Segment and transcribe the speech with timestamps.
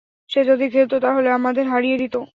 [0.29, 2.19] সে যদি খেলতো তাহলে আমাদের হারিয়ে দিতো?